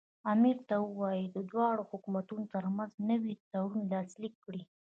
امیر 0.31 0.57
ته 0.67 0.75
ووایي 0.81 1.25
چې 1.29 1.31
د 1.35 1.37
دواړو 1.51 1.83
حکومتونو 1.91 2.43
ترمنځ 2.53 2.91
نوی 3.09 3.33
تړون 3.49 3.81
لاسلیک 3.93 4.35
کړي. 4.45 4.61